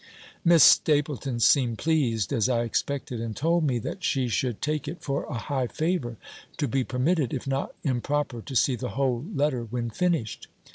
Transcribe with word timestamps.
Miss 0.43 0.63
Stapylton 0.63 1.39
seemed 1.41 1.77
pleased 1.77 2.33
(as 2.33 2.49
I 2.49 2.63
expected), 2.63 3.21
and 3.21 3.35
told 3.35 3.65
me, 3.67 3.77
that 3.77 4.03
she 4.03 4.27
should 4.29 4.59
take 4.59 4.87
it 4.87 5.03
for 5.03 5.25
a 5.25 5.35
high 5.35 5.67
favour, 5.67 6.17
to 6.57 6.67
be 6.67 6.83
permitted, 6.83 7.35
if 7.35 7.45
not 7.45 7.75
improper, 7.83 8.41
to 8.41 8.55
see 8.55 8.75
the 8.75 8.89
whole 8.97 9.23
letter 9.31 9.63
when 9.63 9.91
finished. 9.91 10.47